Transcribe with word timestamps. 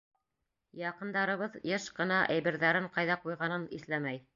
Яҡындарыбыҙ 0.79 1.59
йыш 1.71 1.87
ҡына 2.01 2.21
әйберҙәрен 2.39 2.93
ҡайҙа 2.99 3.23
ҡуйғанын 3.27 3.73
иҫләмәй. 3.81 4.25